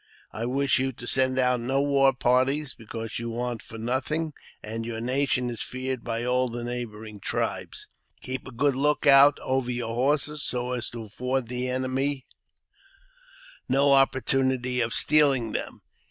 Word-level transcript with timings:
I 0.31 0.47
wish 0.47 0.79
you 0.79 0.91
to 0.93 1.05
send 1.05 1.37
out 1.37 1.59
no 1.59 1.79
war 1.79 2.11
parties, 2.11 2.73
because 2.73 3.19
you 3.19 3.29
want 3.29 3.61
for 3.61 3.77
nothing, 3.77 4.33
and 4.63 4.83
your 4.83 4.99
nation 4.99 5.47
is 5.51 5.61
feared 5.61 6.03
by 6.03 6.23
all 6.25 6.49
the 6.49 6.63
neighbouring 6.63 7.19
tribes. 7.19 7.87
Keep 8.19 8.47
a 8.47 8.51
good 8.51 8.75
look 8.75 9.05
out 9.05 9.37
over 9.43 9.69
your 9.69 9.93
horses, 9.93 10.41
so 10.41 10.71
as 10.71 10.89
to 10.89 11.03
afford 11.03 11.49
the 11.49 11.69
enemy 11.69 12.25
no 13.69 13.93
opportunity 13.93 14.81
of 14.81 14.91
stealing 14.91 15.51
them. 15.51 15.83